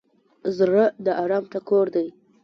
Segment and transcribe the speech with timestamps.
[0.57, 2.07] زړه د ارام ټکور دی.